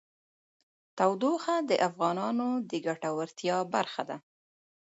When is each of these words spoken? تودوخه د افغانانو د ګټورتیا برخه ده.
تودوخه 0.97 1.55
د 1.69 1.71
افغانانو 1.87 2.47
د 2.69 2.71
ګټورتیا 2.87 3.57
برخه 3.73 4.03
ده. 4.09 4.17